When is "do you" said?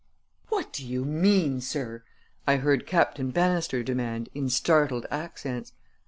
0.73-1.05